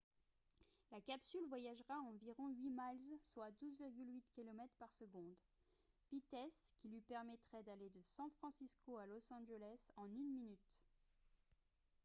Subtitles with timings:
[0.91, 5.31] la capsule voyagera à environ 8 miles soit 12,8 km par seconde
[6.11, 10.81] vitesse qui lui permettrait d’aller de san francisco à los angeles en une minute